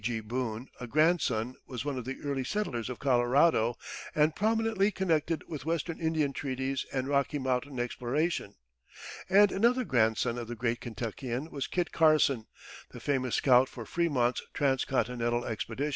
[0.01, 0.19] G.
[0.19, 3.77] Boone, a grandson, was one of the early settlers of Colorado,
[4.15, 8.55] and prominently connected with Western Indian treaties and Rocky Mountain exploration;
[9.29, 12.47] and another grandson of the great Kentuckian was Kit Carson,
[12.89, 15.89] the famous scout for Frémont's transcontinental expedition.